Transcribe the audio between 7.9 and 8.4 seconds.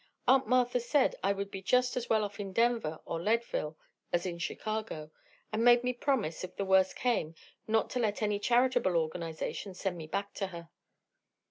to let any